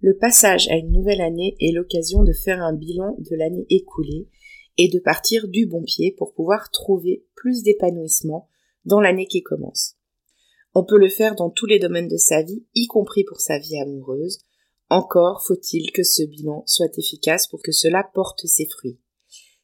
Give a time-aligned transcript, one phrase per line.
[0.00, 4.28] Le passage à une nouvelle année est l'occasion de faire un bilan de l'année écoulée
[4.76, 8.48] et de partir du bon pied pour pouvoir trouver plus d'épanouissement
[8.84, 9.96] dans l'année qui commence.
[10.74, 13.58] On peut le faire dans tous les domaines de sa vie, y compris pour sa
[13.58, 14.38] vie amoureuse.
[14.88, 19.00] Encore faut-il que ce bilan soit efficace pour que cela porte ses fruits.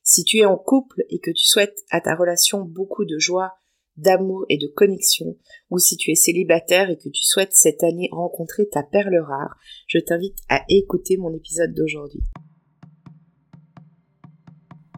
[0.03, 3.53] Si tu es en couple et que tu souhaites à ta relation beaucoup de joie,
[3.97, 5.37] d'amour et de connexion,
[5.71, 9.57] ou si tu es célibataire et que tu souhaites cette année rencontrer ta perle rare,
[9.87, 12.23] je t'invite à écouter mon épisode d'aujourd'hui.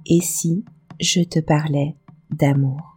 [0.06, 0.64] Et si
[1.00, 1.96] je te parlais
[2.30, 2.96] d'amour?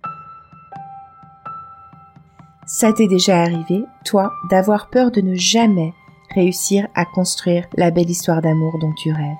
[2.68, 5.92] Ça t'est déjà arrivé, toi, d'avoir peur de ne jamais
[6.36, 9.38] réussir à construire la belle histoire d'amour dont tu rêves?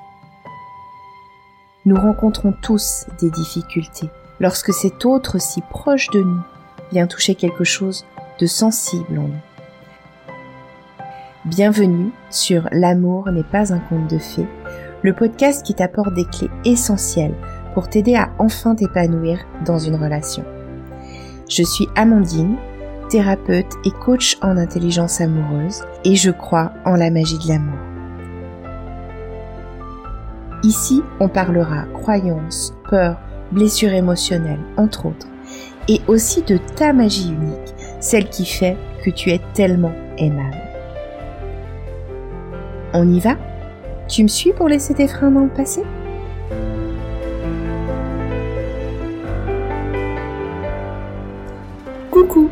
[1.86, 6.42] Nous rencontrons tous des difficultés lorsque cet autre si proche de nous
[6.92, 8.06] vient toucher quelque chose
[8.40, 9.42] de sensible en nous.
[11.46, 14.48] Bienvenue sur L'amour n'est pas un conte de fées,
[15.04, 17.36] le podcast qui t'apporte des clés essentielles
[17.74, 20.44] pour t'aider à enfin t'épanouir dans une relation.
[21.50, 22.58] Je suis Amandine,
[23.10, 27.80] thérapeute et coach en intelligence amoureuse et je crois en la magie de l'amour.
[30.64, 33.18] Ici, on parlera croyances, peurs,
[33.52, 35.28] blessures émotionnelles, entre autres,
[35.90, 40.62] et aussi de ta magie unique, celle qui fait que tu es tellement aimable.
[42.94, 43.38] On y va?
[44.08, 45.82] Tu me suis pour laisser tes freins dans le passé?
[52.12, 52.50] Coucou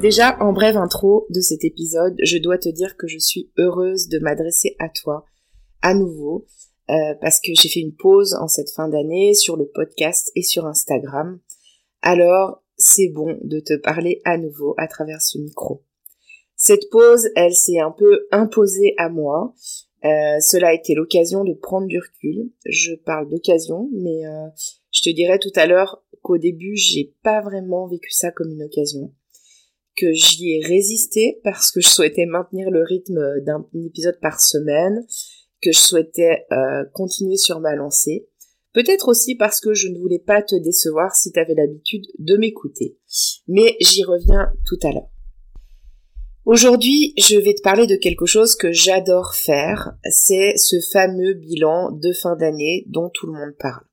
[0.00, 4.08] Déjà, en brève intro de cet épisode, je dois te dire que je suis heureuse
[4.08, 5.26] de m'adresser à toi
[5.80, 6.46] à nouveau
[6.90, 10.42] euh, parce que j'ai fait une pause en cette fin d'année sur le podcast et
[10.42, 11.38] sur Instagram.
[12.02, 15.84] Alors, c'est bon de te parler à nouveau à travers ce micro.
[16.56, 19.54] Cette pause, elle s'est un peu imposée à moi.
[20.04, 22.50] Euh, cela a été l'occasion de prendre du recul.
[22.66, 24.48] Je parle d'occasion, mais euh,
[24.90, 28.64] je te dirai tout à l'heure qu'au début, j'ai pas vraiment vécu ça comme une
[28.64, 29.12] occasion
[29.96, 35.06] que j'y ai résisté parce que je souhaitais maintenir le rythme d'un épisode par semaine,
[35.60, 38.28] que je souhaitais euh, continuer sur ma lancée.
[38.72, 42.36] Peut-être aussi parce que je ne voulais pas te décevoir si tu avais l'habitude de
[42.36, 42.96] m'écouter.
[43.46, 45.10] Mais j'y reviens tout à l'heure.
[46.44, 51.92] Aujourd'hui, je vais te parler de quelque chose que j'adore faire, c'est ce fameux bilan
[51.92, 53.84] de fin d'année dont tout le monde parle.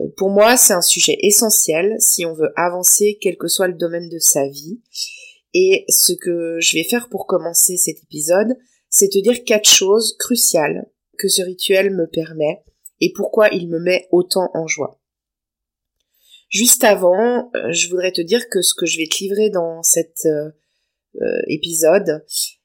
[0.00, 3.74] Euh, pour moi, c'est un sujet essentiel si on veut avancer quel que soit le
[3.74, 4.80] domaine de sa vie.
[5.54, 8.56] Et ce que je vais faire pour commencer cet épisode,
[8.90, 12.64] c'est te dire quatre choses cruciales que ce rituel me permet
[13.00, 15.00] et pourquoi il me met autant en joie.
[16.48, 19.82] Juste avant, euh, je voudrais te dire que ce que je vais te livrer dans
[19.82, 20.50] cet euh,
[21.22, 22.24] euh, épisode,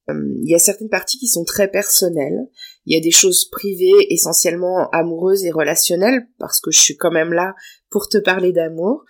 [0.10, 2.50] il y a certaines parties qui sont très personnelles.
[2.86, 7.12] Il y a des choses privées, essentiellement amoureuses et relationnelles, parce que je suis quand
[7.12, 7.56] même là
[7.90, 9.06] pour te parler d'amour,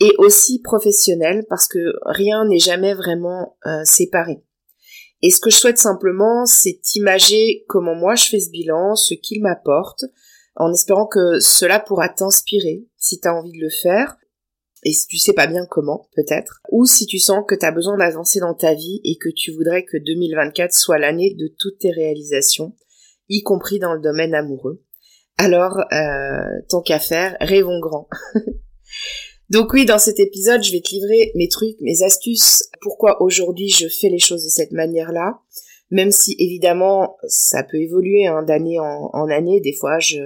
[0.00, 4.44] et aussi professionnelles, parce que rien n'est jamais vraiment séparé.
[5.22, 9.14] Et ce que je souhaite simplement, c'est imager comment moi je fais ce bilan, ce
[9.14, 10.04] qu'il m'apporte,
[10.56, 14.16] en espérant que cela pourra t'inspirer si tu as envie de le faire,
[14.84, 17.72] et si tu sais pas bien comment, peut-être, ou si tu sens que tu as
[17.72, 21.78] besoin d'avancer dans ta vie et que tu voudrais que 2024 soit l'année de toutes
[21.78, 22.76] tes réalisations,
[23.28, 24.82] y compris dans le domaine amoureux.
[25.38, 28.08] Alors, euh, tant qu'à faire, rêvons grand.
[29.50, 33.68] Donc oui, dans cet épisode, je vais te livrer mes trucs, mes astuces, pourquoi aujourd'hui
[33.68, 35.40] je fais les choses de cette manière-là,
[35.90, 39.60] même si évidemment ça peut évoluer hein, d'année en, année.
[39.60, 40.18] Des fois, je,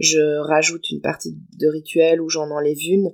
[0.00, 3.12] je rajoute une partie de rituel ou j'en enlève une.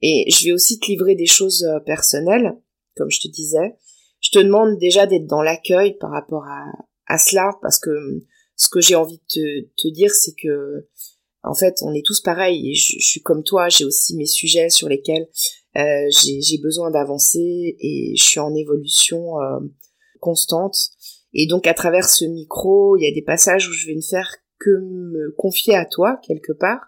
[0.00, 2.56] Et je vais aussi te livrer des choses euh, personnelles,
[2.96, 3.74] comme je te disais.
[4.20, 6.64] Je te demande déjà d'être dans l'accueil par rapport à,
[7.06, 7.90] à cela, parce que
[8.56, 10.88] ce que j'ai envie de te, te dire, c'est que
[11.44, 14.88] en fait, on est tous pareils je, suis comme toi, j'ai aussi mes sujets sur
[14.88, 15.28] lesquels
[15.76, 19.60] euh, j'ai besoin d'avancer et je suis en évolution euh,
[20.20, 20.76] constante.
[21.32, 24.02] Et donc à travers ce micro, il y a des passages où je vais ne
[24.02, 24.28] faire
[24.58, 26.86] que me confier à toi quelque part.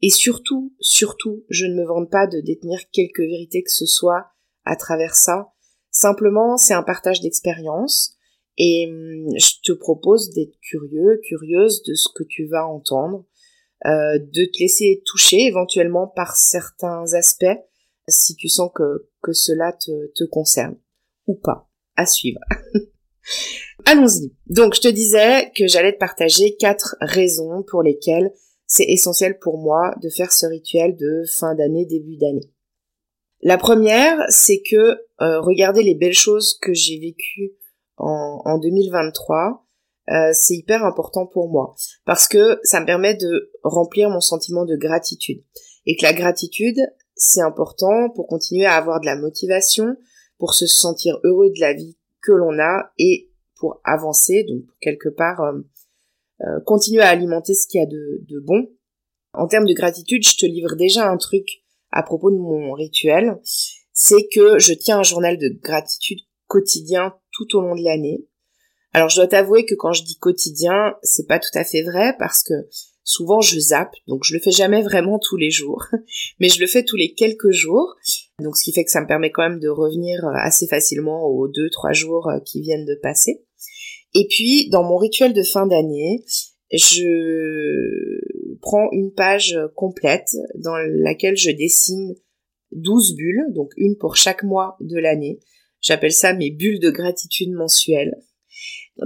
[0.00, 4.28] Et surtout, surtout, je ne me vante pas de détenir quelque vérité que ce soit
[4.64, 5.52] à travers ça.
[5.90, 8.14] Simplement, c'est un partage d'expérience.
[8.58, 13.24] Et hum, je te propose d'être curieux, curieuse de ce que tu vas entendre,
[13.86, 17.58] euh, de te laisser toucher éventuellement par certains aspects
[18.08, 20.76] si tu sens que, que cela te, te concerne
[21.26, 21.68] ou pas.
[21.96, 22.40] À suivre.
[23.84, 24.32] Allons-y.
[24.46, 28.32] Donc je te disais que j'allais te partager quatre raisons pour lesquelles
[28.66, 32.52] c'est essentiel pour moi de faire ce rituel de fin d'année, début d'année.
[33.40, 37.54] La première, c'est que euh, regardez les belles choses que j'ai vécues
[37.96, 39.64] en, en 2023
[40.10, 41.74] euh, c'est hyper important pour moi
[42.06, 45.44] parce que ça me permet de remplir mon sentiment de gratitude
[45.84, 46.80] et que la gratitude
[47.14, 49.96] c'est important pour continuer à avoir de la motivation,
[50.38, 55.08] pour se sentir heureux de la vie que l'on a et pour avancer, donc quelque
[55.08, 55.60] part euh,
[56.42, 58.70] euh, continuer à alimenter ce qu'il y a de, de bon.
[59.32, 61.46] En termes de gratitude, je te livre déjà un truc
[61.90, 63.38] à propos de mon rituel,
[63.92, 68.26] c'est que je tiens un journal de gratitude quotidien tout au long de l'année.
[68.92, 72.14] Alors je dois t'avouer que quand je dis quotidien, c'est pas tout à fait vrai
[72.18, 72.54] parce que
[73.04, 75.86] souvent je zappe, donc je le fais jamais vraiment tous les jours,
[76.40, 77.96] mais je le fais tous les quelques jours.
[78.42, 81.24] Donc ce qui fait que ça me permet quand même de revenir euh, assez facilement
[81.24, 83.42] aux deux trois jours euh, qui viennent de passer.
[84.14, 86.24] Et puis dans mon rituel de fin d'année,
[86.72, 88.18] je
[88.60, 92.14] prends une page complète dans laquelle je dessine
[92.72, 95.40] 12 bulles, donc une pour chaque mois de l'année.
[95.80, 98.14] J'appelle ça mes bulles de gratitude mensuelles.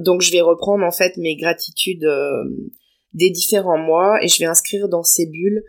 [0.00, 2.44] Donc je vais reprendre en fait mes gratitudes euh,
[3.12, 5.62] des différents mois et je vais inscrire dans ces bulles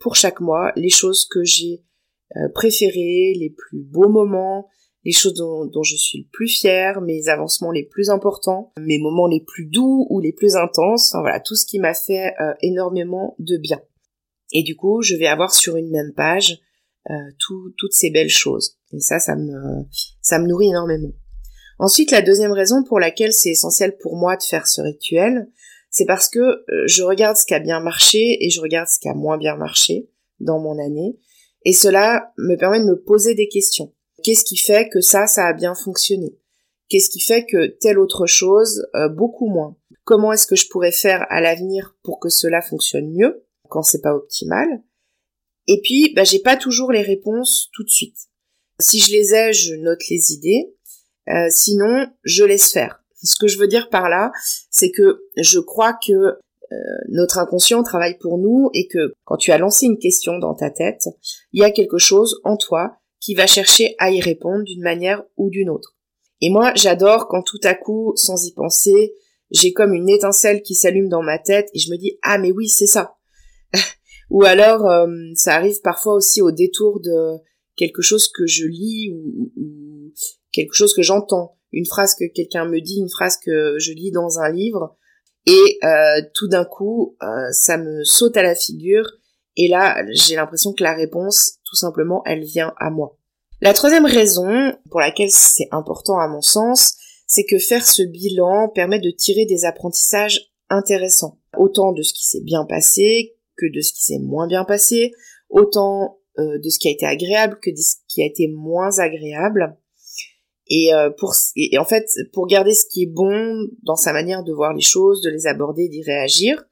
[0.00, 1.82] pour chaque mois les choses que j'ai
[2.36, 4.68] euh, préférées, les plus beaux moments,
[5.04, 9.26] les choses dont, je suis le plus fière, mes avancements les plus importants, mes moments
[9.26, 12.54] les plus doux ou les plus intenses, enfin voilà, tout ce qui m'a fait euh,
[12.62, 13.80] énormément de bien.
[14.52, 16.58] Et du coup, je vais avoir sur une même page
[17.10, 18.78] euh, toutes ces belles choses.
[18.92, 19.84] Et ça, ça me,
[20.22, 21.12] ça me nourrit énormément.
[21.78, 25.50] Ensuite, la deuxième raison pour laquelle c'est essentiel pour moi de faire ce rituel,
[25.90, 28.98] c'est parce que euh, je regarde ce qui a bien marché et je regarde ce
[28.98, 30.08] qui a moins bien marché
[30.40, 31.18] dans mon année.
[31.64, 33.92] Et cela me permet de me poser des questions.
[34.22, 36.38] Qu'est-ce qui fait que ça, ça a bien fonctionné?
[36.88, 39.76] Qu'est-ce qui fait que telle autre chose, euh, beaucoup moins?
[40.04, 44.02] Comment est-ce que je pourrais faire à l'avenir pour que cela fonctionne mieux quand c'est
[44.02, 44.82] pas optimal?
[45.66, 48.16] Et puis, bah, j'ai pas toujours les réponses tout de suite.
[48.80, 50.74] Si je les ai, je note les idées.
[51.28, 53.02] Euh, sinon, je laisse faire.
[53.22, 54.30] Ce que je veux dire par là,
[54.70, 56.38] c'est que je crois que
[56.74, 60.54] euh, notre inconscient travaille pour nous et que quand tu as lancé une question dans
[60.54, 61.08] ta tête,
[61.52, 65.22] il y a quelque chose en toi qui va chercher à y répondre d'une manière
[65.36, 65.96] ou d'une autre.
[66.40, 69.14] Et moi, j'adore quand tout à coup, sans y penser,
[69.50, 72.52] j'ai comme une étincelle qui s'allume dans ma tête et je me dis ah mais
[72.52, 73.16] oui c'est ça.
[74.30, 77.38] ou alors euh, ça arrive parfois aussi au détour de
[77.76, 80.12] quelque chose que je lis ou, ou
[80.52, 84.10] quelque chose que j'entends, une phrase que quelqu'un me dit, une phrase que je lis
[84.10, 84.96] dans un livre
[85.46, 89.06] et euh, tout d'un coup euh, ça me saute à la figure
[89.56, 93.16] et là j'ai l'impression que la réponse tout simplement elle vient à moi.
[93.60, 96.96] La troisième raison pour laquelle c'est important à mon sens,
[97.26, 102.26] c'est que faire ce bilan permet de tirer des apprentissages intéressants, autant de ce qui
[102.26, 105.12] s'est bien passé que de ce qui s'est moins bien passé,
[105.48, 108.98] autant euh, de ce qui a été agréable que de ce qui a été moins
[108.98, 109.76] agréable.
[110.66, 114.42] Et, euh, pour, et en fait, pour garder ce qui est bon dans sa manière
[114.44, 116.64] de voir les choses, de les aborder, d'y réagir,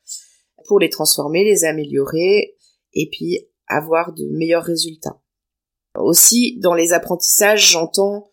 [0.66, 2.54] pour les transformer, les améliorer,
[2.94, 5.20] et puis avoir de meilleurs résultats.
[5.94, 8.32] Aussi, dans les apprentissages, j'entends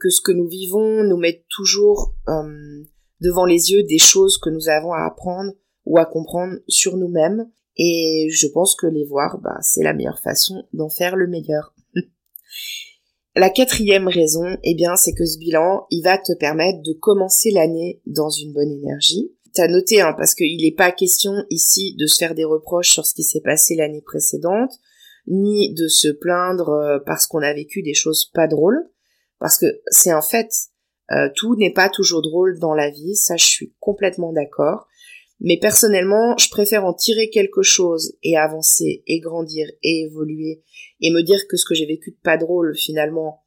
[0.00, 2.84] que ce que nous vivons nous met toujours euh,
[3.20, 5.52] devant les yeux des choses que nous avons à apprendre
[5.84, 7.50] ou à comprendre sur nous-mêmes.
[7.76, 11.74] Et je pense que les voir, bah, c'est la meilleure façon d'en faire le meilleur.
[13.36, 17.50] La quatrième raison, eh bien, c'est que ce bilan, il va te permettre de commencer
[17.50, 19.32] l'année dans une bonne énergie.
[19.54, 23.04] T'as noté, hein, parce qu'il n'est pas question ici de se faire des reproches sur
[23.04, 24.70] ce qui s'est passé l'année précédente,
[25.26, 28.88] ni de se plaindre euh, parce qu'on a vécu des choses pas drôles,
[29.40, 30.48] parce que c'est un fait,
[31.10, 34.86] euh, tout n'est pas toujours drôle dans la vie, ça je suis complètement d'accord.
[35.40, 40.62] Mais personnellement, je préfère en tirer quelque chose et avancer et grandir et évoluer
[41.00, 43.44] et me dire que ce que j'ai vécu de pas drôle finalement,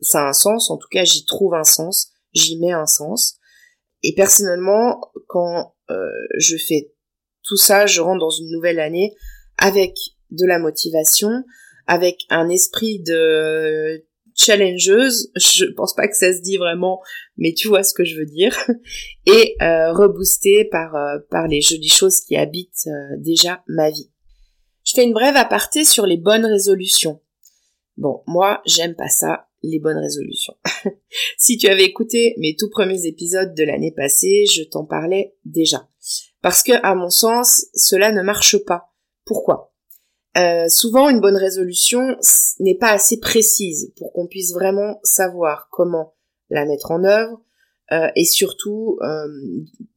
[0.00, 0.70] ça a un sens.
[0.70, 3.38] En tout cas, j'y trouve un sens, j'y mets un sens.
[4.02, 6.92] Et personnellement, quand euh, je fais
[7.42, 9.14] tout ça, je rentre dans une nouvelle année
[9.58, 9.96] avec
[10.30, 11.44] de la motivation,
[11.86, 14.04] avec un esprit de
[14.36, 17.00] challengeuse, je pense pas que ça se dit vraiment,
[17.36, 18.56] mais tu vois ce que je veux dire,
[19.26, 24.10] et euh, reboosté par euh, par les jolies choses qui habitent euh, déjà ma vie.
[24.84, 27.20] Je fais une brève aparté sur les bonnes résolutions.
[27.96, 30.54] Bon, moi, j'aime pas ça, les bonnes résolutions.
[31.38, 35.88] si tu avais écouté mes tout premiers épisodes de l'année passée, je t'en parlais déjà.
[36.42, 38.92] Parce que, à mon sens, cela ne marche pas.
[39.24, 39.75] Pourquoi?
[40.36, 42.16] Euh, souvent, une bonne résolution
[42.60, 46.14] n'est pas assez précise pour qu'on puisse vraiment savoir comment
[46.50, 47.40] la mettre en œuvre
[47.92, 49.26] euh, et surtout euh,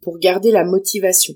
[0.01, 1.35] pour garder la motivation.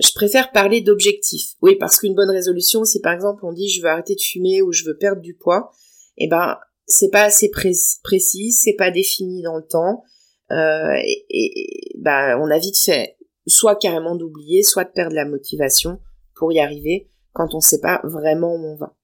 [0.00, 1.52] Je préfère parler d'objectifs.
[1.62, 4.62] Oui, parce qu'une bonne résolution, si par exemple on dit je veux arrêter de fumer
[4.62, 5.70] ou je veux perdre du poids,
[6.18, 10.04] eh ben c'est pas assez précis, c'est pas défini dans le temps.
[10.52, 15.24] euh, et, et bah, on a vite fait soit carrément d'oublier, soit de perdre la
[15.24, 15.98] motivation
[16.34, 18.96] pour y arriver quand on ne sait pas vraiment où on va.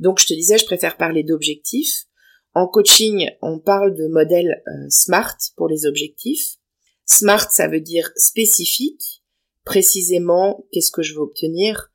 [0.00, 2.06] Donc je te disais, je préfère parler d'objectifs.
[2.52, 6.56] En coaching, on parle de modèle euh, SMART pour les objectifs.
[7.06, 9.22] SMART, ça veut dire spécifique,
[9.64, 11.92] précisément qu'est-ce que je veux obtenir,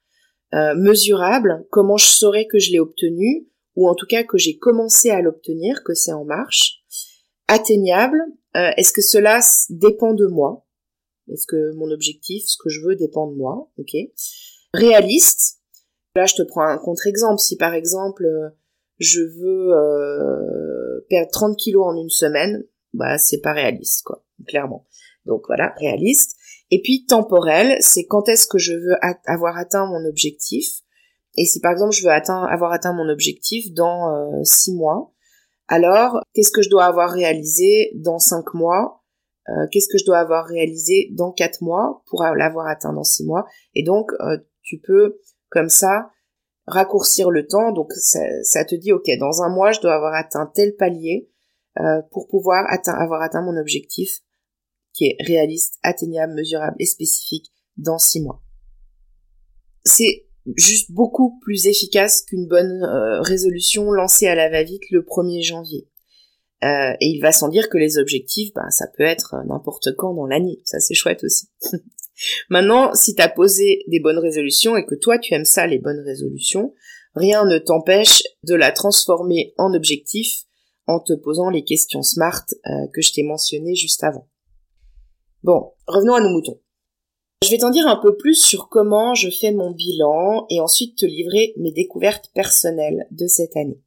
[0.53, 4.57] euh, mesurable, comment je saurais que je l'ai obtenu, ou en tout cas que j'ai
[4.57, 6.83] commencé à l'obtenir, que c'est en marche,
[7.49, 8.17] atteignable,
[8.55, 10.65] euh, est-ce que cela dépend de moi?
[11.27, 13.69] Est-ce que mon objectif, ce que je veux dépend de moi?
[13.77, 13.93] Ok.
[14.73, 15.54] Réaliste.
[16.15, 17.39] Là, je te prends un contre-exemple.
[17.39, 18.49] Si par exemple, euh,
[18.99, 24.85] je veux euh, perdre 30 kilos en une semaine, bah c'est pas réaliste, quoi, clairement.
[25.25, 26.37] Donc voilà, réaliste.
[26.71, 28.95] Et puis temporel, c'est quand est-ce que je veux
[29.25, 30.65] avoir atteint mon objectif.
[31.37, 35.13] Et si par exemple je veux avoir atteint mon objectif dans 6 mois,
[35.67, 39.03] alors, qu'est-ce que je dois avoir réalisé dans cinq mois
[39.49, 43.25] euh, Qu'est-ce que je dois avoir réalisé dans quatre mois pour l'avoir atteint dans six
[43.25, 43.45] mois?
[43.73, 45.17] Et donc, euh, tu peux,
[45.55, 46.11] comme ça,
[46.67, 47.71] raccourcir le temps.
[47.71, 51.29] Donc, ça, te dit, OK, dans un mois, je dois avoir atteint tel palier
[51.79, 54.19] euh, pour pouvoir avoir atteint mon objectif
[54.93, 58.41] qui est réaliste, atteignable, mesurable et spécifique dans six mois.
[59.85, 65.41] C'est juste beaucoup plus efficace qu'une bonne euh, résolution lancée à la va-vite le 1er
[65.41, 65.89] janvier.
[66.63, 70.13] Euh, et il va sans dire que les objectifs, ben, ça peut être n'importe quand
[70.13, 70.61] dans l'année.
[70.65, 71.47] Ça, c'est chouette aussi.
[72.49, 75.79] Maintenant, si tu as posé des bonnes résolutions et que toi, tu aimes ça, les
[75.79, 76.73] bonnes résolutions,
[77.13, 80.43] rien ne t'empêche de la transformer en objectif
[80.87, 84.27] en te posant les questions SMART euh, que je t'ai mentionnées juste avant.
[85.43, 86.59] Bon, revenons à nos moutons.
[87.43, 90.97] Je vais t'en dire un peu plus sur comment je fais mon bilan et ensuite
[90.97, 93.81] te livrer mes découvertes personnelles de cette année.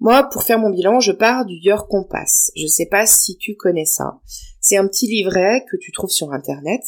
[0.00, 2.50] Moi, pour faire mon bilan, je pars du Your Compass.
[2.56, 4.20] Je sais pas si tu connais ça.
[4.60, 6.82] C'est un petit livret que tu trouves sur Internet,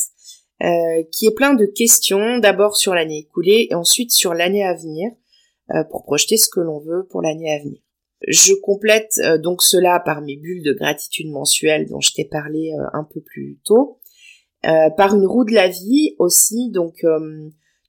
[0.63, 4.75] euh, qui est plein de questions, d'abord sur l'année écoulée et ensuite sur l'année à
[4.75, 5.11] venir,
[5.75, 7.81] euh, pour projeter ce que l'on veut pour l'année à venir.
[8.29, 12.73] Je complète euh, donc cela par mes bulles de gratitude mensuelles dont je t'ai parlé
[12.93, 14.01] un peu plus tôt.
[14.97, 16.71] Par une roue de la vie aussi.
[16.71, 17.05] Donc,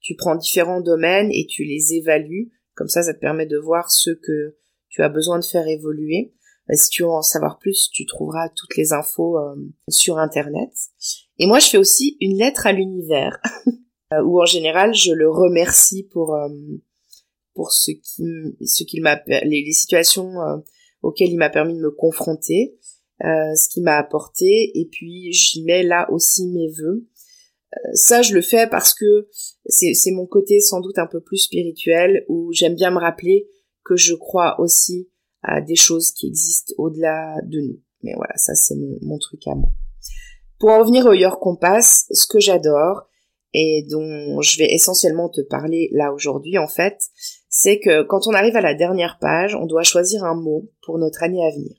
[0.01, 2.51] tu prends différents domaines et tu les évalues.
[2.73, 4.57] Comme ça, ça te permet de voir ce que
[4.89, 6.33] tu as besoin de faire évoluer.
[6.69, 9.37] Euh, si tu veux en savoir plus, tu trouveras toutes les infos
[9.89, 10.71] sur Internet.
[11.39, 13.39] Et moi, je fais aussi une lettre à l'univers,
[14.23, 16.35] où en général, je le remercie pour
[17.53, 18.23] pour ce qui
[18.65, 20.33] ce qu'il m'a les, les, situations
[21.01, 22.75] auxquelles il m'a permis de me confronter
[23.23, 27.07] euh, ce qui m'a apporté, et puis j'y mets là aussi mes vœux.
[27.73, 29.29] Euh, ça, je le fais parce que
[29.67, 33.47] c'est mon côté sans doute un peu plus spirituel, où j'aime bien me rappeler
[33.85, 35.09] que je crois aussi
[35.65, 37.81] des choses qui existent au-delà de nous.
[38.03, 39.69] Mais voilà, ça c'est mon, mon, truc à moi.
[40.59, 43.07] Pour en revenir au Your Compass, ce que j'adore,
[43.53, 46.99] et dont je vais essentiellement te parler là aujourd'hui en fait,
[47.49, 50.97] c'est que quand on arrive à la dernière page, on doit choisir un mot pour
[50.97, 51.75] notre année à venir.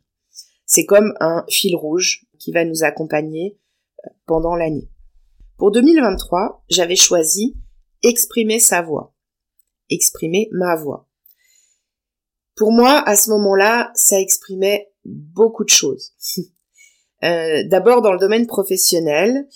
[0.65, 3.59] C'est comme un fil rouge qui va nous accompagner
[4.05, 4.89] euh, pendant l'année.
[5.59, 7.57] Pour 2023, j'avais choisi
[8.03, 9.15] exprimer sa voix,
[9.91, 11.06] exprimer ma voix.
[12.57, 16.13] Pour moi, à ce moment-là, ça exprimait beaucoup de choses.
[17.25, 19.47] euh, D'abord, dans le domaine professionnel,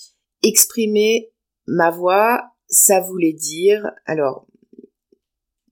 [0.42, 1.33] exprimer
[1.66, 4.47] ma voix, ça voulait dire, alors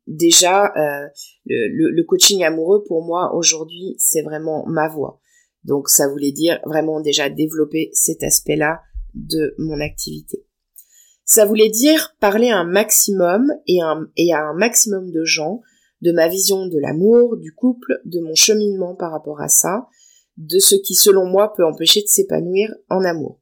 [0.07, 1.07] déjà, euh,
[1.45, 5.21] le, coaching amoureux pour moi aujourd'hui, c'est vraiment ma voix.
[5.65, 8.81] Donc ça voulait dire vraiment déjà développer cet aspect-là
[9.13, 10.47] de mon activité.
[11.25, 15.61] Ça voulait dire parler un maximum et à un maximum de gens
[16.01, 19.87] de ma vision de l'amour, du couple, de mon cheminement par rapport à ça,
[20.37, 23.41] de ce qui selon moi peut empêcher de s'épanouir en amour.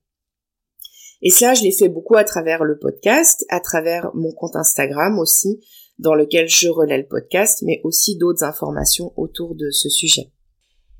[1.22, 5.18] Et cela, je l'ai fait beaucoup à travers le podcast, à travers mon compte Instagram
[5.18, 5.60] aussi,
[5.98, 10.32] dans lequel je relais le podcast, mais aussi d'autres informations autour de ce sujet.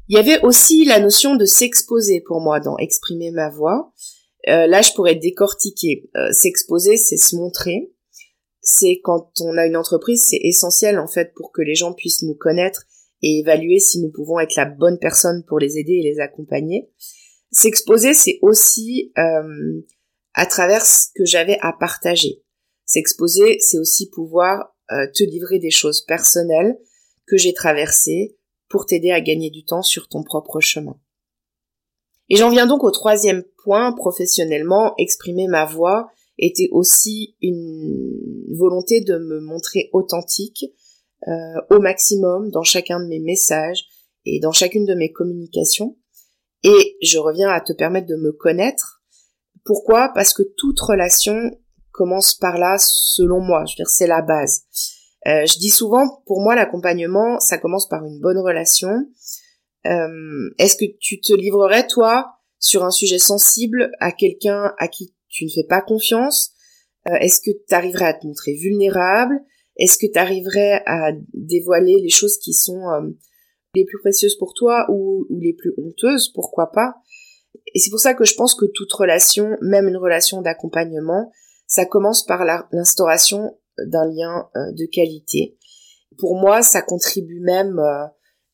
[0.08, 3.92] Il y avait aussi la notion de s'exposer pour moi dans exprimer ma voix.
[4.48, 6.08] Euh, là, je pourrais décortiquer.
[6.16, 7.92] Euh, s'exposer, c'est se montrer.
[8.68, 12.22] C'est quand on a une entreprise, c'est essentiel en fait pour que les gens puissent
[12.22, 12.84] nous connaître
[13.22, 16.90] et évaluer si nous pouvons être la bonne personne pour les aider et les accompagner.
[17.52, 19.82] S'exposer, c'est aussi euh,
[20.34, 22.42] à travers ce que j'avais à partager.
[22.84, 26.78] S'exposer, c'est aussi pouvoir te livrer des choses personnelles
[27.26, 28.36] que j'ai traversées,
[28.68, 30.98] pour t'aider à gagner du temps sur ton propre chemin.
[32.28, 39.00] Et j'en viens donc au troisième point, professionnellement, exprimer ma voix était aussi une volonté
[39.00, 40.64] de me montrer authentique
[41.28, 43.84] euh, au maximum dans chacun de mes messages
[44.24, 45.96] et dans chacune de mes communications.
[46.62, 49.02] Et je reviens à te permettre de me connaître.
[49.64, 50.10] Pourquoi?
[50.14, 51.50] Parce que toute relation
[51.90, 53.64] commence par là, selon moi.
[53.66, 54.62] Je veux dire, c'est la base.
[55.26, 58.90] Euh, je dis souvent, pour moi, l'accompagnement, ça commence par une bonne relation.
[59.86, 65.15] Euh, Est-ce que tu te livrerais, toi, sur un sujet sensible à quelqu'un à qui
[65.36, 66.52] tu ne fais pas confiance
[67.08, 69.38] euh, Est-ce que tu arriverais à te montrer vulnérable?
[69.76, 73.10] Est-ce que tu arriverais à dévoiler les choses qui sont euh,
[73.74, 76.30] les plus précieuses pour toi ou, ou les plus honteuses?
[76.32, 76.94] Pourquoi pas?
[77.74, 81.30] Et c'est pour ça que je pense que toute relation, même une relation d'accompagnement,
[81.66, 85.58] ça commence par l'instauration d'un lien euh, de qualité.
[86.16, 88.06] Pour moi, ça contribue même euh,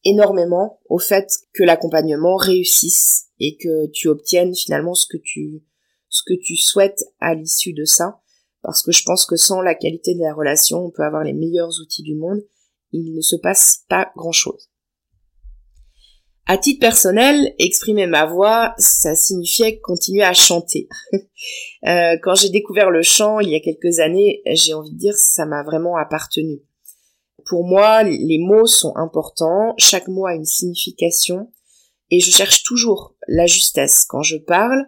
[0.05, 5.62] énormément au fait que l'accompagnement réussisse et que tu obtiennes finalement ce que tu
[6.12, 8.23] ce que tu souhaites à l'issue de ça
[8.62, 11.33] parce que je pense que sans la qualité de la relation, on peut avoir les
[11.33, 12.40] meilleurs outils du monde,
[12.92, 14.71] il ne se passe pas grand-chose.
[16.47, 20.88] À titre personnel, exprimer ma voix, ça signifiait continuer à chanter.
[21.88, 25.16] Euh, quand j'ai découvert le chant il y a quelques années, j'ai envie de dire
[25.16, 26.62] ça m'a vraiment appartenu.
[27.47, 31.50] Pour moi, les mots sont importants, chaque mot a une signification,
[32.12, 34.04] et je cherche toujours la justesse.
[34.04, 34.87] Quand je parle,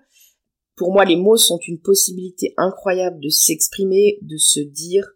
[0.76, 5.08] pour moi, les mots sont une possibilité incroyable de s'exprimer, de se dire,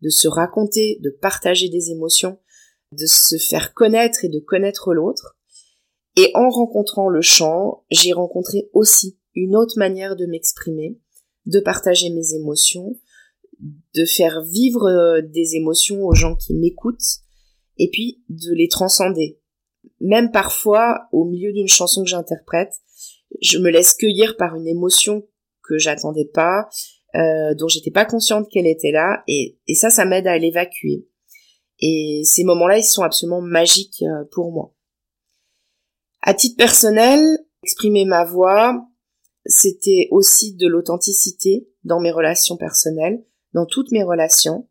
[0.00, 2.38] de se raconter, de partager des émotions,
[2.92, 5.36] de se faire connaître et de connaître l'autre.
[6.16, 10.98] Et en rencontrant le chant, j'ai rencontré aussi une autre manière de m'exprimer,
[11.46, 12.98] de partager mes émotions,
[13.94, 17.20] de faire vivre euh, des émotions aux gens qui m'écoutent,
[17.78, 19.40] et puis de les transcender.
[20.00, 22.74] Même parfois, au milieu d'une chanson que j'interprète,
[23.40, 25.26] je me laisse cueillir par une émotion
[25.62, 26.68] que j'attendais pas,
[27.14, 31.06] euh, dont j'étais pas consciente qu'elle était là, et, et ça, ça m'aide à l'évacuer.
[31.80, 34.74] Et ces moments-là, ils sont absolument magiques euh, pour moi.
[36.22, 37.20] À titre personnel,
[37.62, 38.86] exprimer ma voix,
[39.46, 43.24] c'était aussi de l'authenticité dans mes relations personnelles,
[43.54, 44.68] dans toutes mes relations.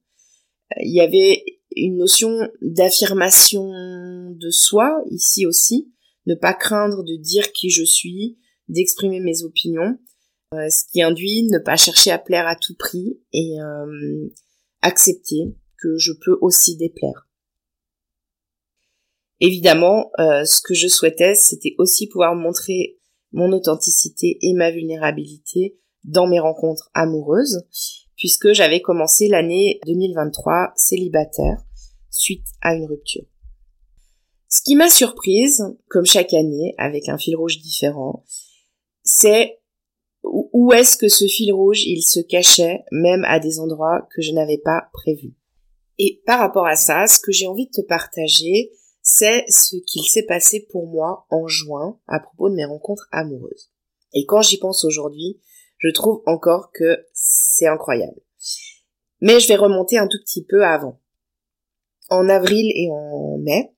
[0.80, 1.44] Il y avait
[1.76, 3.70] une notion d'affirmation
[4.32, 5.92] de soi ici aussi,
[6.26, 8.38] ne pas craindre de dire qui je suis,
[8.72, 10.00] d'exprimer mes opinions,
[10.54, 14.30] euh, ce qui induit ne pas chercher à plaire à tout prix et euh,
[14.82, 17.30] accepter que je peux aussi déplaire.
[19.40, 23.00] Évidemment, euh, ce que je souhaitais, c'était aussi pouvoir montrer
[23.32, 27.66] mon authenticité et ma vulnérabilité dans mes rencontres amoureuses,
[28.18, 31.64] puisque j'avais commencé l'année 2023 célibataire
[32.10, 33.26] suite à une rupture.
[34.48, 38.26] Ce qui m'a surprise, comme chaque année, avec un fil rouge différent,
[39.04, 39.60] c'est
[40.24, 44.32] où est-ce que ce fil rouge, il se cachait, même à des endroits que je
[44.32, 45.36] n'avais pas prévus.
[45.98, 50.04] Et par rapport à ça, ce que j'ai envie de te partager, c'est ce qu'il
[50.04, 53.72] s'est passé pour moi en juin à propos de mes rencontres amoureuses.
[54.14, 55.40] Et quand j'y pense aujourd'hui,
[55.80, 58.20] je trouve encore que c'est incroyable.
[59.22, 61.00] Mais je vais remonter un tout petit peu avant.
[62.10, 63.74] En avril et en mai,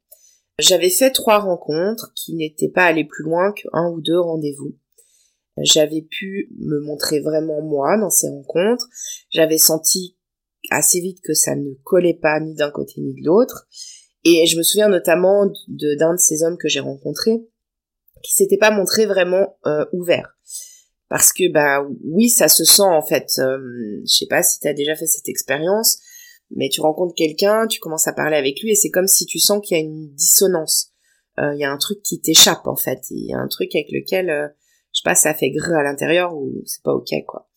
[0.59, 4.75] j'avais fait trois rencontres qui n'étaient pas allées plus loin qu'un ou deux rendez-vous.
[5.57, 8.87] J'avais pu me montrer vraiment moi dans ces rencontres.
[9.29, 10.17] J'avais senti
[10.71, 13.67] assez vite que ça ne collait pas ni d'un côté ni de l'autre.
[14.23, 17.45] Et je me souviens notamment de d'un de ces hommes que j'ai rencontrés
[18.23, 20.37] qui s'était pas montré vraiment euh, ouvert.
[21.09, 23.27] Parce que bah oui, ça se sent en fait.
[23.37, 23.59] Euh,
[24.05, 25.99] je sais pas si tu as déjà fait cette expérience,
[26.55, 29.39] mais tu rencontres quelqu'un, tu commences à parler avec lui et c'est comme si tu
[29.39, 30.91] sens qu'il y a une dissonance.
[31.39, 33.01] Euh, il y a un truc qui t'échappe en fait.
[33.11, 34.47] Il y a un truc avec lequel euh,
[35.03, 37.49] sais pas, ça fait gré à l'intérieur ou c'est pas ok quoi.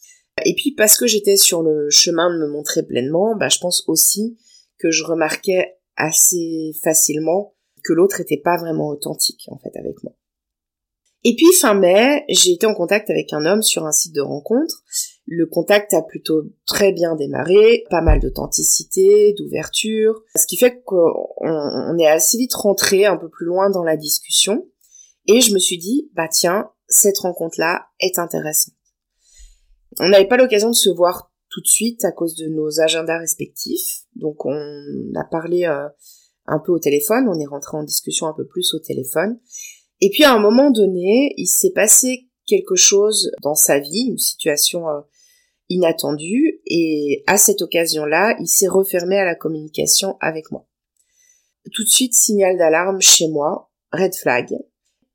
[0.44, 3.84] Et puis parce que j'étais sur le chemin de me montrer pleinement, bah je pense
[3.86, 4.38] aussi
[4.78, 10.14] que je remarquais assez facilement que l'autre était pas vraiment authentique en fait avec moi.
[11.24, 14.20] Et puis fin mai, j'ai été en contact avec un homme sur un site de
[14.20, 14.84] rencontre.
[15.26, 21.98] Le contact a plutôt très bien démarré, pas mal d'authenticité, d'ouverture, ce qui fait qu'on
[21.98, 24.68] est assez vite rentré un peu plus loin dans la discussion.
[25.26, 28.74] Et je me suis dit, bah tiens, cette rencontre-là est intéressante.
[29.98, 33.18] On n'avait pas l'occasion de se voir tout de suite à cause de nos agendas
[33.18, 34.04] respectifs.
[34.14, 35.88] Donc on a parlé euh,
[36.46, 39.38] un peu au téléphone, on est rentré en discussion un peu plus au téléphone.
[40.00, 44.18] Et puis à un moment donné, il s'est passé quelque chose dans sa vie, une
[44.18, 45.00] situation euh,
[45.68, 50.66] inattendue, et à cette occasion-là, il s'est refermé à la communication avec moi.
[51.72, 54.54] Tout de suite, signal d'alarme chez moi, red flag.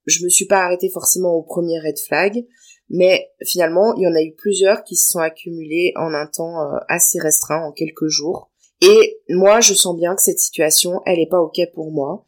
[0.05, 2.45] Je me suis pas arrêtée forcément au premier red flag,
[2.89, 6.61] mais finalement, il y en a eu plusieurs qui se sont accumulés en un temps
[6.61, 8.51] euh, assez restreint, en quelques jours.
[8.81, 12.25] Et moi, je sens bien que cette situation, elle est pas ok pour moi.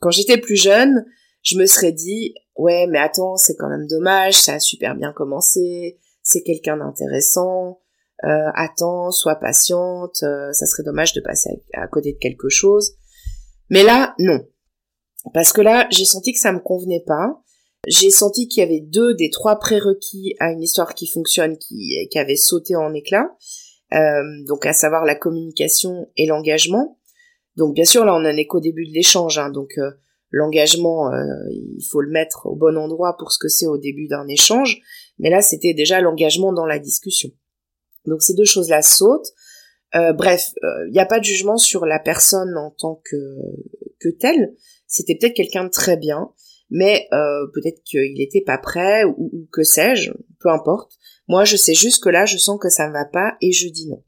[0.00, 1.06] Quand j'étais plus jeune,
[1.46, 5.12] je me serais dit ouais mais attends c'est quand même dommage ça a super bien
[5.12, 7.80] commencé c'est quelqu'un d'intéressant
[8.24, 12.96] euh, attends sois patiente euh, ça serait dommage de passer à, côté de quelque chose
[13.70, 14.40] mais là non
[15.32, 17.42] parce que là j'ai senti que ça me convenait pas
[17.88, 22.08] j'ai senti qu'il y avait deux des trois prérequis à une histoire qui fonctionne qui,
[22.10, 23.30] qui avaient sauté en éclats
[23.94, 26.98] euh, donc à savoir la communication et l'engagement
[27.56, 29.90] donc bien sûr là on en est qu'au début de l'échange hein, donc euh,
[30.30, 34.06] l'engagement, euh, il faut le mettre au bon endroit pour ce que c'est au début
[34.06, 34.80] d'un échange,
[35.18, 37.30] mais là c'était déjà l'engagement dans la discussion.
[38.06, 39.32] Donc ces deux choses-là sautent.
[39.94, 43.16] Euh, bref, il euh, n'y a pas de jugement sur la personne en tant que,
[44.00, 44.54] que telle.
[44.86, 46.30] C'était peut-être quelqu'un de très bien,
[46.70, 50.92] mais peut-être qu'il n'était pas prêt ou, ou que sais-je, peu importe.
[51.28, 53.68] Moi, je sais juste que là, je sens que ça ne va pas et je
[53.68, 54.02] dis non.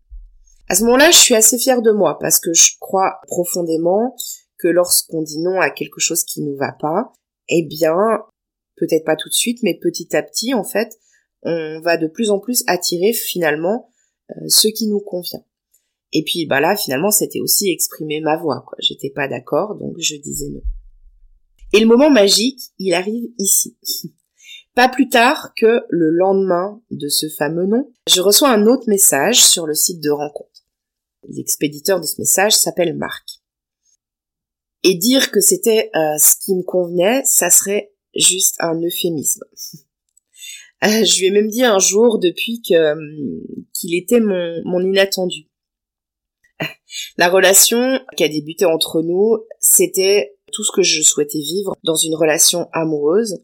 [0.69, 4.14] À ce moment-là, je suis assez fière de moi parce que je crois profondément
[4.59, 7.12] que lorsqu'on dit non à quelque chose qui nous va pas,
[7.49, 7.97] eh bien,
[8.77, 10.99] peut-être pas tout de suite, mais petit à petit, en fait,
[11.43, 13.91] on va de plus en plus attirer finalement
[14.31, 15.43] euh, ce qui nous convient.
[16.12, 18.64] Et puis bah là, finalement, c'était aussi exprimer ma voix.
[18.66, 18.79] Quoi.
[18.81, 20.62] J'étais pas d'accord, donc je disais non.
[21.73, 23.77] Et le moment magique, il arrive ici.
[24.75, 29.44] Pas plus tard que le lendemain de ce fameux nom, je reçois un autre message
[29.44, 30.66] sur le site de rencontre.
[31.29, 33.40] L'expéditeur de ce message s'appelle Marc.
[34.85, 39.44] Et dire que c'était euh, ce qui me convenait, ça serait juste un euphémisme.
[40.85, 42.94] Euh, je lui ai même dit un jour depuis que euh,
[43.75, 45.48] qu'il était mon, mon inattendu.
[47.16, 51.97] La relation qui a débuté entre nous, c'était tout ce que je souhaitais vivre dans
[51.97, 53.38] une relation amoureuse.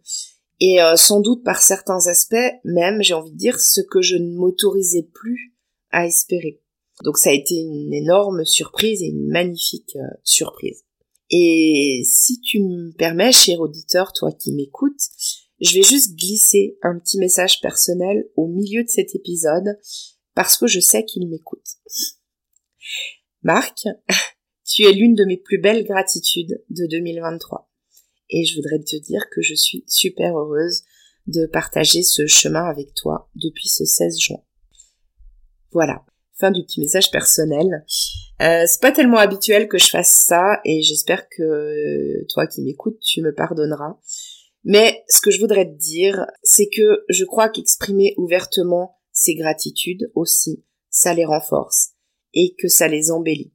[0.61, 4.35] Et sans doute par certains aspects, même, j'ai envie de dire, ce que je ne
[4.35, 5.55] m'autorisais plus
[5.91, 6.63] à espérer.
[7.03, 10.85] Donc ça a été une énorme surprise et une magnifique surprise.
[11.31, 15.01] Et si tu me permets, cher auditeur, toi qui m'écoutes,
[15.61, 19.79] je vais juste glisser un petit message personnel au milieu de cet épisode
[20.35, 21.67] parce que je sais qu'il m'écoute.
[23.43, 23.87] Marc,
[24.65, 27.71] tu es l'une de mes plus belles gratitudes de 2023.
[28.31, 30.83] Et je voudrais te dire que je suis super heureuse
[31.27, 34.43] de partager ce chemin avec toi depuis ce 16 juin.
[35.73, 36.05] Voilà.
[36.37, 37.85] Fin du petit message personnel.
[38.43, 42.99] Euh, c'est pas tellement habituel que je fasse ça et j'espère que toi qui m'écoutes,
[43.01, 43.99] tu me pardonneras.
[44.65, 50.11] Mais ce que je voudrais te dire, c'est que je crois qu'exprimer ouvertement ces gratitudes
[50.15, 51.94] aussi, ça les renforce
[52.35, 53.53] et que ça les embellit.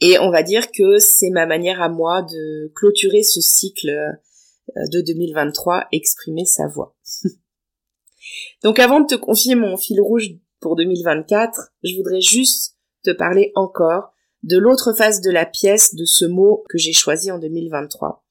[0.00, 4.82] Et on va dire que c'est ma manière à moi de clôturer ce cycle euh,
[4.92, 6.96] de 2023, exprimer sa voix.
[8.62, 13.52] Donc avant de te confier mon fil rouge pour 2024, je voudrais juste te parler
[13.54, 18.24] encore de l'autre face de la pièce de ce mot que j'ai choisi en 2023.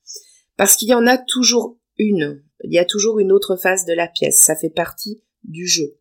[0.58, 3.94] Parce qu'il y en a toujours une, il y a toujours une autre face de
[3.94, 5.98] la pièce, ça fait partie du jeu.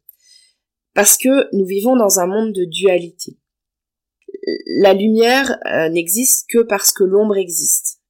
[0.95, 3.39] Parce que nous vivons dans un monde de dualité.
[4.67, 8.01] La lumière euh, n'existe que parce que l'ombre existe.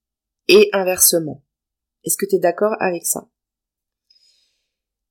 [0.48, 1.44] Et inversement.
[2.05, 3.29] Est-ce que tu es d'accord avec ça?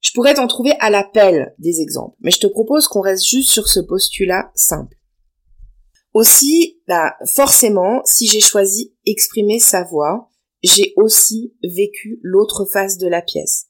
[0.02, 3.50] Je pourrais t'en trouver à l'appel des exemples, mais je te propose qu'on reste juste
[3.50, 4.96] sur ce postulat simple.
[6.14, 10.30] Aussi, bah, forcément, si j'ai choisi exprimer sa voix,
[10.64, 13.68] j'ai aussi vécu l'autre face de la pièce.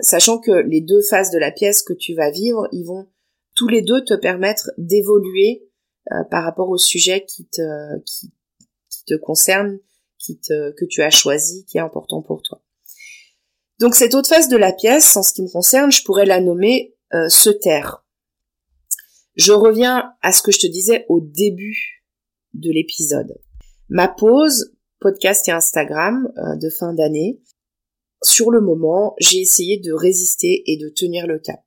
[0.00, 3.08] Sachant que les deux faces de la pièce que tu vas vivre, ils vont
[3.56, 5.69] tous les deux te permettre d'évoluer
[6.12, 8.32] euh, par rapport au sujet qui te, qui,
[9.06, 9.78] te concerne,
[10.18, 12.62] qui te, que tu as choisi, qui est important pour toi.
[13.78, 16.40] Donc cette autre face de la pièce, en ce qui me concerne, je pourrais la
[16.40, 18.04] nommer euh, se taire.
[19.36, 22.04] Je reviens à ce que je te disais au début
[22.52, 23.38] de l'épisode.
[23.88, 27.40] Ma pause, podcast et Instagram euh, de fin d'année,
[28.22, 31.60] sur le moment, j'ai essayé de résister et de tenir le cap.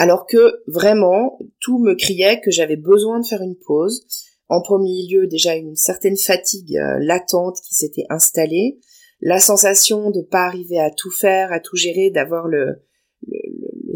[0.00, 4.06] Alors que vraiment, tout me criait que j'avais besoin de faire une pause.
[4.48, 8.78] En premier lieu, déjà une certaine fatigue euh, latente qui s'était installée,
[9.20, 12.84] la sensation de pas arriver à tout faire, à tout gérer, d'avoir le,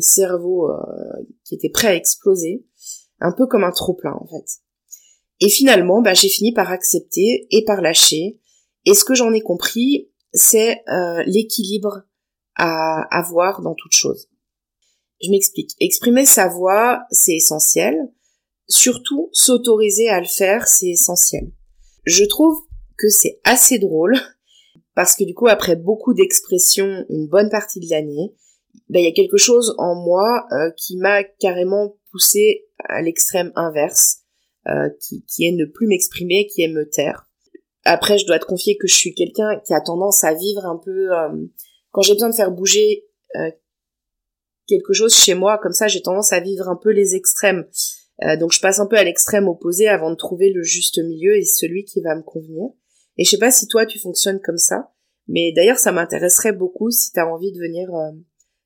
[0.01, 0.75] cerveau euh,
[1.45, 2.67] qui était prêt à exploser,
[3.21, 4.61] un peu comme un trop plein en fait.
[5.39, 8.41] Et finalement, bah, j'ai fini par accepter et par lâcher.
[8.87, 12.03] Et ce que j'en ai compris, c'est euh, l'équilibre
[12.57, 14.32] à avoir dans toute chose.
[15.23, 15.71] Je m'explique.
[15.81, 17.97] Exprimer sa voix, c'est essentiel.
[18.69, 21.53] Surtout, s'autoriser à le faire, c'est essentiel.
[22.05, 22.57] Je trouve
[22.99, 24.17] que c'est assez drôle
[24.95, 28.35] parce que du coup, après beaucoup d'expressions une bonne partie de l'année,
[28.89, 33.53] ben, il y a quelque chose en moi euh, qui m'a carrément poussé à l'extrême
[33.55, 34.19] inverse,
[34.69, 37.29] euh, qui, qui est ne plus m'exprimer, qui est me taire.
[37.85, 40.77] Après, je dois te confier que je suis quelqu'un qui a tendance à vivre un
[40.77, 41.13] peu...
[41.13, 41.47] Euh,
[41.91, 43.05] quand j'ai besoin de faire bouger
[43.37, 43.51] euh,
[44.79, 47.67] quelque chose chez moi, comme ça, j'ai tendance à vivre un peu les extrêmes.
[48.23, 51.37] Euh, donc je passe un peu à l'extrême opposé avant de trouver le juste milieu
[51.37, 52.71] et celui qui va me convenir.
[53.17, 54.91] Et je sais pas si toi tu fonctionnes comme ça,
[55.29, 57.89] mais d'ailleurs ça m'intéresserait beaucoup si tu as envie de venir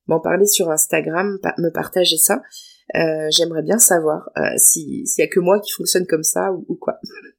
[0.07, 2.42] m'en parler sur Instagram, me partager ça.
[3.31, 7.01] J'aimerais bien savoir s'il y a que moi qui fonctionne comme ça ou, ou quoi.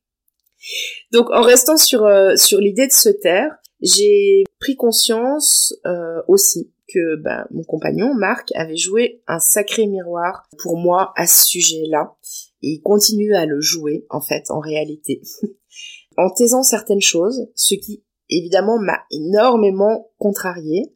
[1.12, 3.52] Donc en restant sur euh, sur l'idée de se taire,
[3.82, 10.48] j'ai pris conscience euh, aussi que bah, mon compagnon Marc avait joué un sacré miroir
[10.62, 12.16] pour moi à ce sujet-là
[12.62, 15.22] et il continue à le jouer en fait en réalité
[16.18, 20.96] en taisant certaines choses, ce qui évidemment m'a énormément contrarié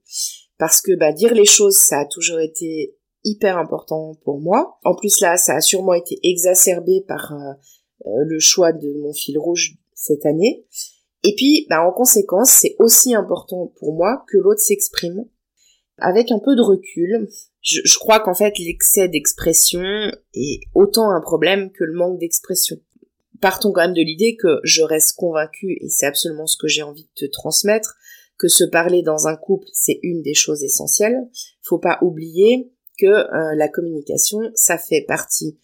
[0.57, 4.77] parce que bah, dire les choses ça a toujours été hyper important pour moi.
[4.83, 7.53] En plus là, ça a sûrement été exacerbé par euh,
[8.07, 10.65] euh, le choix de mon fil rouge cette année.
[11.23, 15.25] Et puis, bah, en conséquence, c'est aussi important pour moi que l'autre s'exprime
[16.01, 17.29] avec un peu de recul.
[17.61, 19.83] Je, crois qu'en fait, l'excès d'expression
[20.33, 22.77] est autant un problème que le manque d'expression.
[23.39, 26.83] Partons quand même de l'idée que je reste convaincue, et c'est absolument ce que j'ai
[26.83, 27.95] envie de te transmettre,
[28.37, 31.27] que se parler dans un couple, c'est une des choses essentielles.
[31.61, 35.57] Faut pas oublier que euh, la communication, ça fait partie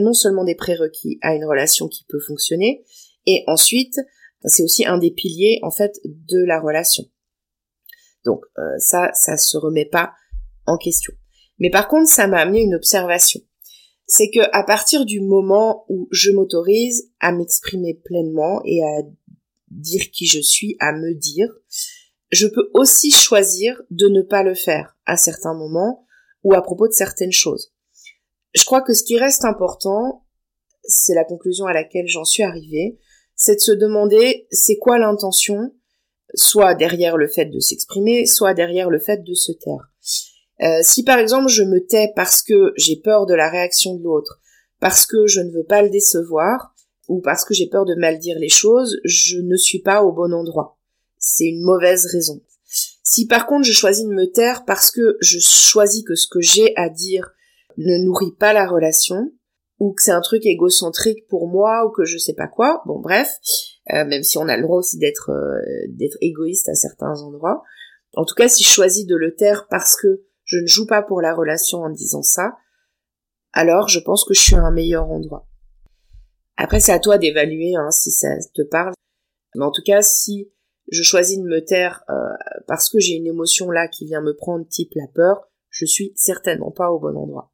[0.00, 2.84] non seulement des prérequis à une relation qui peut fonctionner,
[3.26, 3.98] et ensuite,
[4.44, 7.04] c'est aussi un des piliers en fait de la relation.
[8.24, 10.12] Donc euh, ça, ça se remet pas
[10.66, 11.12] en question.
[11.58, 13.40] Mais par contre, ça m'a amené une observation.
[14.06, 19.02] C'est que à partir du moment où je m'autorise à m'exprimer pleinement et à
[19.70, 21.48] dire qui je suis, à me dire,
[22.32, 26.06] je peux aussi choisir de ne pas le faire à certains moments
[26.42, 27.72] ou à propos de certaines choses
[28.54, 30.24] je crois que ce qui reste important,
[30.82, 32.98] c'est la conclusion à laquelle j'en suis arrivée,
[33.36, 35.74] c'est de se demander c'est quoi l'intention,
[36.34, 39.90] soit derrière le fait de s'exprimer, soit derrière le fait de se taire.
[40.62, 44.02] Euh, si par exemple je me tais parce que j'ai peur de la réaction de
[44.02, 44.40] l'autre,
[44.78, 46.74] parce que je ne veux pas le décevoir,
[47.08, 50.12] ou parce que j'ai peur de mal dire les choses, je ne suis pas au
[50.12, 50.78] bon endroit.
[51.18, 52.40] C'est une mauvaise raison.
[53.02, 56.40] Si par contre je choisis de me taire parce que je choisis que ce que
[56.40, 57.32] j'ai à dire
[57.78, 59.32] ne nourrit pas la relation,
[59.78, 62.82] ou que c'est un truc égocentrique pour moi, ou que je sais pas quoi.
[62.86, 63.32] Bon, bref,
[63.94, 67.62] euh, même si on a le droit aussi d'être euh, d'être égoïste à certains endroits.
[68.14, 71.02] En tout cas, si je choisis de le taire parce que je ne joue pas
[71.02, 72.56] pour la relation en disant ça,
[73.52, 75.46] alors je pense que je suis à un meilleur endroit.
[76.56, 78.92] Après, c'est à toi d'évaluer hein, si ça te parle.
[79.54, 80.50] Mais en tout cas, si
[80.90, 82.14] je choisis de me taire euh,
[82.66, 86.12] parce que j'ai une émotion là qui vient me prendre, type la peur, je suis
[86.16, 87.52] certainement pas au bon endroit.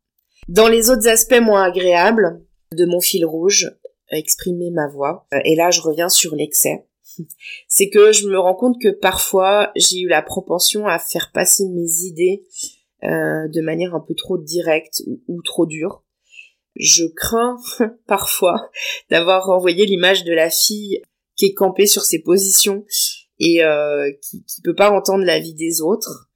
[0.48, 3.70] Dans les autres aspects moins agréables de mon fil rouge,
[4.10, 6.86] exprimer ma voix, euh, et là je reviens sur l'excès,
[7.68, 11.68] c'est que je me rends compte que parfois j'ai eu la propension à faire passer
[11.68, 12.44] mes idées
[13.04, 16.02] euh, de manière un peu trop directe ou, trop dure.
[16.74, 17.58] Je crains
[18.06, 18.70] parfois
[19.10, 21.02] d'avoir renvoyé l'image de la fille
[21.36, 22.84] qui est campée sur ses positions
[23.38, 26.30] et euh, qui, qui peut pas entendre la vie des autres,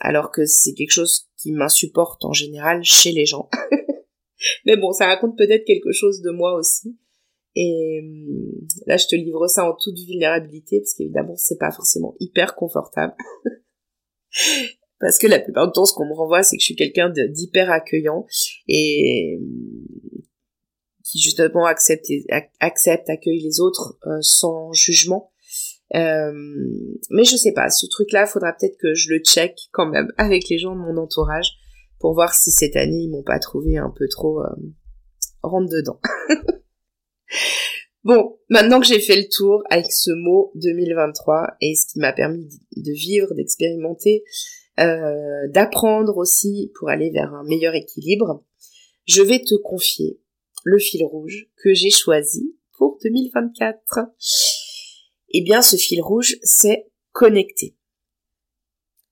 [0.00, 3.48] alors que c'est quelque chose qui m'insupporte en général chez les gens.
[4.64, 6.96] Mais bon, ça raconte peut-être quelque chose de moi aussi.
[7.54, 8.52] Et hum,
[8.86, 13.14] là, je te livre ça en toute vulnérabilité parce qu'évidemment, c'est pas forcément hyper confortable.
[15.00, 17.10] parce que la plupart du temps, ce qu'on me renvoie, c'est que je suis quelqu'un
[17.10, 18.26] d'hyper accueillant
[18.68, 20.22] et hum,
[21.04, 22.06] qui justement accepte,
[22.60, 25.32] accepte, accueille les autres euh, sans jugement.
[25.94, 26.32] Euh,
[27.10, 30.48] mais je sais pas, ce truc-là, faudra peut-être que je le check quand même avec
[30.48, 31.56] les gens de mon entourage
[31.98, 34.54] pour voir si cette année ils m'ont pas trouvé un peu trop euh,
[35.42, 36.00] rentre dedans.
[38.04, 42.12] bon, maintenant que j'ai fait le tour avec ce mot 2023 et ce qui m'a
[42.12, 44.24] permis de vivre, d'expérimenter,
[44.78, 48.44] euh, d'apprendre aussi pour aller vers un meilleur équilibre,
[49.06, 50.20] je vais te confier
[50.64, 54.00] le fil rouge que j'ai choisi pour 2024
[55.30, 57.76] eh bien ce fil rouge, c'est connecter.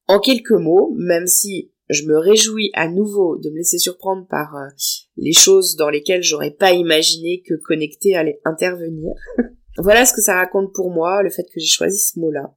[0.07, 4.57] En quelques mots, même si je me réjouis à nouveau de me laisser surprendre par
[4.57, 4.69] euh,
[5.17, 9.13] les choses dans lesquelles j'aurais pas imaginé que connecter allait intervenir.
[9.79, 12.55] voilà ce que ça raconte pour moi, le fait que j'ai choisi ce mot-là.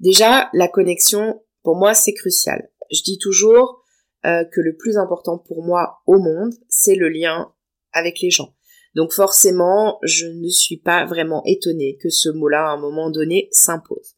[0.00, 2.70] Déjà, la connexion, pour moi, c'est crucial.
[2.90, 3.82] Je dis toujours
[4.24, 7.52] euh, que le plus important pour moi au monde, c'est le lien
[7.92, 8.54] avec les gens.
[8.94, 13.48] Donc forcément, je ne suis pas vraiment étonnée que ce mot-là, à un moment donné,
[13.52, 14.15] s'impose.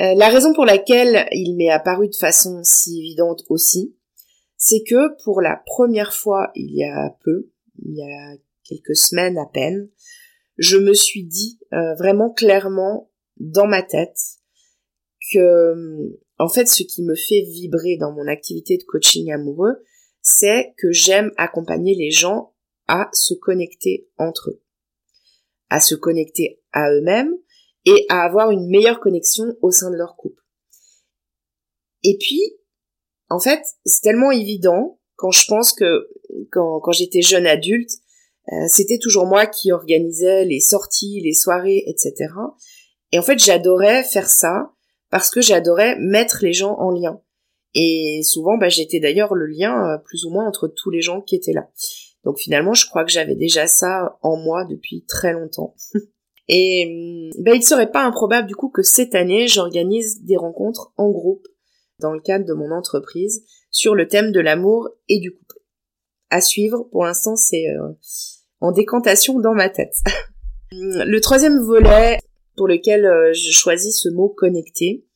[0.00, 3.96] Euh, la raison pour laquelle il m'est apparu de façon si évidente aussi,
[4.56, 7.50] c'est que pour la première fois il y a peu,
[7.84, 9.88] il y a quelques semaines à peine,
[10.56, 14.18] je me suis dit euh, vraiment clairement dans ma tête
[15.32, 15.74] que
[16.38, 19.84] en fait ce qui me fait vibrer dans mon activité de coaching amoureux,
[20.22, 22.52] c'est que j'aime accompagner les gens
[22.88, 24.62] à se connecter entre eux,
[25.70, 27.34] à se connecter à eux-mêmes
[27.86, 30.42] et à avoir une meilleure connexion au sein de leur couple.
[32.02, 32.56] Et puis,
[33.30, 36.08] en fait, c'est tellement évident quand je pense que
[36.50, 37.90] quand, quand j'étais jeune adulte,
[38.52, 42.14] euh, c'était toujours moi qui organisais les sorties, les soirées, etc.
[43.12, 44.72] Et en fait, j'adorais faire ça
[45.10, 47.20] parce que j'adorais mettre les gens en lien.
[47.74, 51.20] Et souvent, bah, j'étais d'ailleurs le lien euh, plus ou moins entre tous les gens
[51.20, 51.68] qui étaient là.
[52.24, 55.74] Donc finalement, je crois que j'avais déjà ça en moi depuis très longtemps.
[56.48, 61.10] Et bah, il serait pas improbable du coup que cette année, j'organise des rencontres en
[61.10, 61.46] groupe
[62.00, 65.58] dans le cadre de mon entreprise sur le thème de l'amour et du couple.
[66.30, 67.92] À suivre, pour l'instant, c'est euh,
[68.60, 69.96] en décantation dans ma tête.
[70.72, 72.18] le troisième volet
[72.56, 75.06] pour lequel euh, je choisis ce mot connecté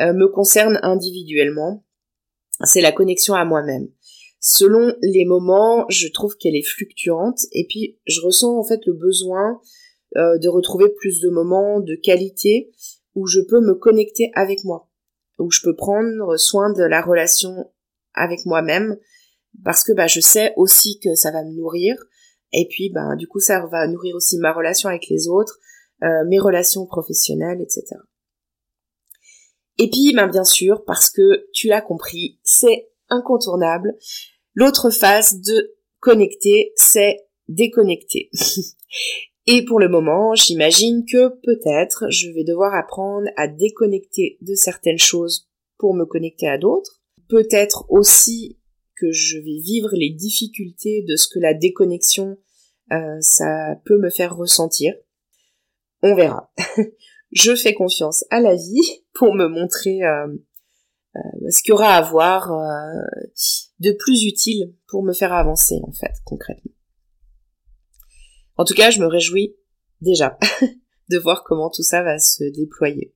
[0.00, 1.84] euh, me concerne individuellement.
[2.64, 3.88] C'est la connexion à moi-même.
[4.40, 8.92] Selon les moments, je trouve qu'elle est fluctuante et puis je ressens en fait le
[8.92, 9.60] besoin
[10.14, 12.70] de retrouver plus de moments de qualité
[13.14, 14.88] où je peux me connecter avec moi,
[15.38, 17.70] où je peux prendre soin de la relation
[18.14, 18.98] avec moi-même
[19.64, 21.96] parce que bah, je sais aussi que ça va me nourrir
[22.52, 25.58] et puis bah, du coup ça va nourrir aussi ma relation avec les autres,
[26.02, 27.96] euh, mes relations professionnelles, etc.
[29.78, 33.96] Et puis bah, bien sûr parce que tu l'as compris, c'est incontournable.
[34.54, 38.30] L'autre phase de connecter, c'est déconnecter.
[39.50, 44.98] Et pour le moment, j'imagine que peut-être je vais devoir apprendre à déconnecter de certaines
[44.98, 47.00] choses pour me connecter à d'autres.
[47.30, 48.58] Peut-être aussi
[48.94, 52.36] que je vais vivre les difficultés de ce que la déconnexion
[52.92, 54.94] euh, ça peut me faire ressentir.
[56.02, 56.52] On verra.
[57.32, 60.26] je fais confiance à la vie pour me montrer euh,
[61.16, 62.52] euh, ce qu'il y aura à voir
[63.80, 66.72] de plus utile pour me faire avancer en fait concrètement.
[68.58, 69.56] En tout cas, je me réjouis
[70.00, 70.36] déjà
[71.08, 73.14] de voir comment tout ça va se déployer.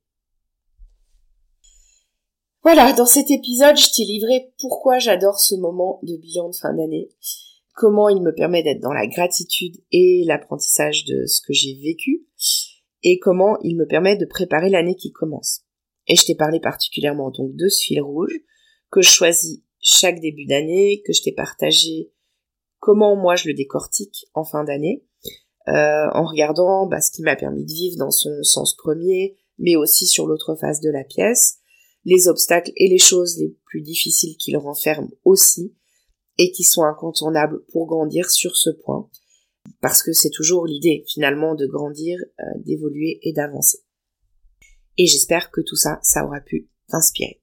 [2.63, 6.73] Voilà, dans cet épisode, je t'ai livré pourquoi j'adore ce moment de bilan de fin
[6.73, 7.09] d'année,
[7.75, 12.25] comment il me permet d'être dans la gratitude et l'apprentissage de ce que j'ai vécu,
[13.03, 15.63] et comment il me permet de préparer l'année qui commence.
[16.07, 18.39] Et je t'ai parlé particulièrement donc de ce fil rouge
[18.93, 22.13] que je choisis chaque début d'année, que je t'ai partagé
[22.79, 25.05] comment moi je le décortique en fin d'année,
[25.69, 29.77] euh, en regardant bah, ce qui m'a permis de vivre dans son sens premier, mais
[29.77, 31.59] aussi sur l'autre face de la pièce,
[32.05, 35.75] les obstacles et les choses les plus difficiles qu'il renferme aussi,
[36.39, 39.09] et qui sont incontournables pour grandir sur ce point,
[39.81, 43.79] parce que c'est toujours l'idée finalement de grandir, euh, d'évoluer et d'avancer.
[44.99, 47.41] Et j'espère que tout ça, ça aura pu t'inspirer.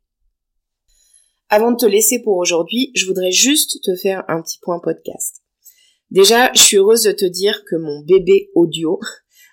[1.49, 5.38] Avant de te laisser pour aujourd'hui, je voudrais juste te faire un petit point podcast.
[6.11, 8.99] Déjà, je suis heureuse de te dire que mon bébé audio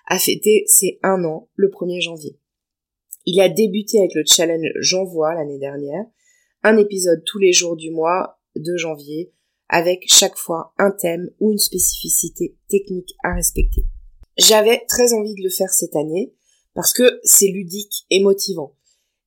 [0.07, 2.39] a fêté ses un an le 1er janvier.
[3.25, 6.05] Il a débuté avec le challenge J'envoie l'année dernière,
[6.63, 9.33] un épisode tous les jours du mois de janvier,
[9.69, 13.83] avec chaque fois un thème ou une spécificité technique à respecter.
[14.37, 16.33] J'avais très envie de le faire cette année,
[16.73, 18.75] parce que c'est ludique et motivant.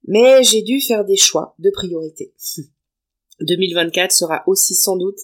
[0.07, 2.33] Mais j'ai dû faire des choix de priorité.
[3.41, 5.19] 2024 sera aussi sans doute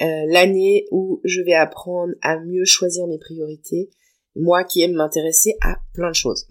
[0.00, 3.90] euh, l'année où je vais apprendre à mieux choisir mes priorités,
[4.34, 6.46] moi qui aime m'intéresser à plein de choses.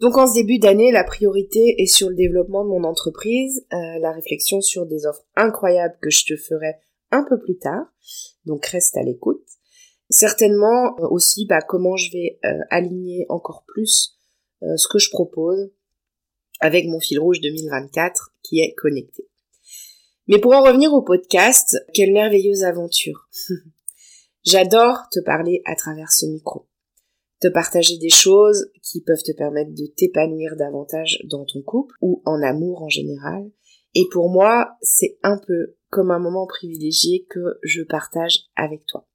[0.00, 3.98] Donc en ce début d'année, la priorité est sur le développement de mon entreprise, euh,
[4.00, 6.74] la réflexion sur des offres incroyables que je te ferai
[7.10, 7.84] un peu plus tard,
[8.46, 9.44] donc reste à l'écoute.
[10.08, 12.38] Certainement euh, aussi bah, comment je vais
[12.70, 14.18] aligner encore plus
[14.76, 15.72] ce que je propose
[16.60, 19.26] avec mon fil rouge 2024 qui est connecté.
[20.28, 23.28] Mais pour en revenir au podcast, quelle merveilleuse aventure.
[24.44, 26.68] J'adore te parler à travers ce micro.
[27.40, 32.22] Te partager des choses qui peuvent te permettre de t'épanouir davantage dans ton couple ou
[32.24, 33.50] en amour en général.
[33.94, 39.08] Et pour moi, c'est un peu comme un moment privilégié que je partage avec toi.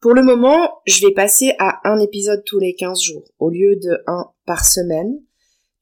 [0.00, 3.76] Pour le moment, je vais passer à un épisode tous les 15 jours au lieu
[3.76, 5.20] de un par semaine,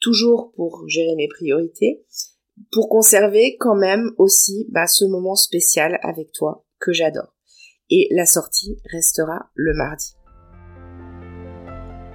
[0.01, 2.05] toujours pour gérer mes priorités
[2.71, 7.35] pour conserver quand même aussi bah, ce moment spécial avec toi que j'adore.
[7.91, 10.15] Et la sortie restera le mardi.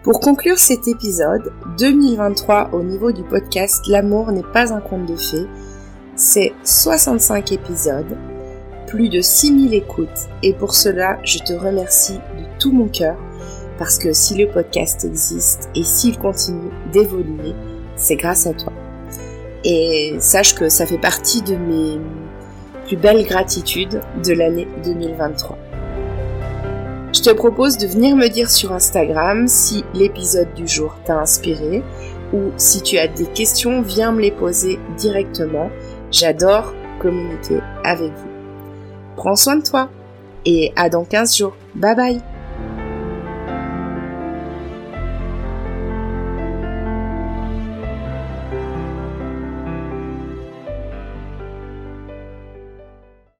[0.03, 5.17] Pour conclure cet épisode, 2023 au niveau du podcast L'amour n'est pas un conte de
[5.17, 5.47] fées,
[6.15, 8.17] c'est 65 épisodes,
[8.87, 13.17] plus de 6000 écoutes et pour cela, je te remercie de tout mon cœur
[13.77, 17.53] parce que si le podcast existe et s'il continue d'évoluer,
[17.95, 18.71] c'est grâce à toi.
[19.69, 21.99] Et sache que ça fait partie de mes
[22.85, 25.57] plus belles gratitudes de l'année 2023.
[27.13, 31.83] Je te propose de venir me dire sur Instagram si l'épisode du jour t'a inspiré
[32.33, 35.69] ou si tu as des questions, viens me les poser directement.
[36.11, 38.29] J'adore communiquer avec vous.
[39.17, 39.89] Prends soin de toi
[40.45, 41.55] et à dans 15 jours.
[41.75, 42.36] Bye bye